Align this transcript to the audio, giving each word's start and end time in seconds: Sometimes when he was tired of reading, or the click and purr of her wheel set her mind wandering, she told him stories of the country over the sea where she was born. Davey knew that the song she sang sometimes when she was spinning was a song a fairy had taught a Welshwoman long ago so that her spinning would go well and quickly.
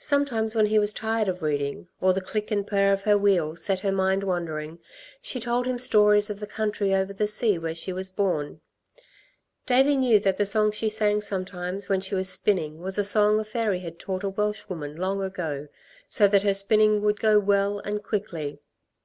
Sometimes 0.00 0.56
when 0.56 0.66
he 0.66 0.80
was 0.80 0.92
tired 0.92 1.28
of 1.28 1.40
reading, 1.40 1.86
or 2.00 2.12
the 2.12 2.20
click 2.20 2.50
and 2.50 2.66
purr 2.66 2.92
of 2.92 3.02
her 3.02 3.16
wheel 3.16 3.54
set 3.54 3.78
her 3.78 3.92
mind 3.92 4.24
wandering, 4.24 4.80
she 5.22 5.38
told 5.38 5.64
him 5.64 5.78
stories 5.78 6.28
of 6.28 6.40
the 6.40 6.46
country 6.48 6.92
over 6.92 7.12
the 7.12 7.28
sea 7.28 7.56
where 7.56 7.72
she 7.76 7.92
was 7.92 8.10
born. 8.10 8.60
Davey 9.64 9.96
knew 9.96 10.18
that 10.18 10.38
the 10.38 10.44
song 10.44 10.72
she 10.72 10.88
sang 10.88 11.20
sometimes 11.20 11.88
when 11.88 12.00
she 12.00 12.16
was 12.16 12.28
spinning 12.28 12.80
was 12.80 12.98
a 12.98 13.04
song 13.04 13.38
a 13.38 13.44
fairy 13.44 13.78
had 13.78 13.96
taught 14.00 14.24
a 14.24 14.28
Welshwoman 14.28 14.96
long 14.96 15.22
ago 15.22 15.68
so 16.08 16.26
that 16.26 16.42
her 16.42 16.52
spinning 16.52 17.00
would 17.02 17.20
go 17.20 17.38
well 17.38 17.78
and 17.78 18.02
quickly. 18.02 18.58